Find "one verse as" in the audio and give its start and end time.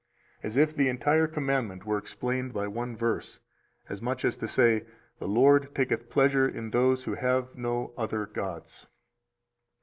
2.67-4.01